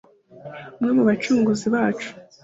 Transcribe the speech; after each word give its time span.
Umwe 0.77 0.91
mu 0.97 1.03
bacunguzi 1.09 1.67
bacu 1.75 2.09